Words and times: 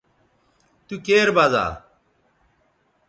تو 0.87 0.95
کیر 1.05 1.27
بزا 1.35 1.65